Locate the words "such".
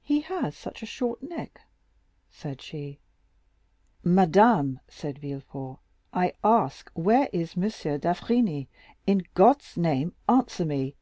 0.56-0.82